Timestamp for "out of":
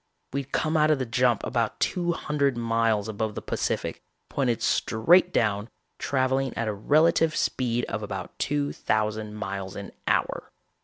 0.75-0.97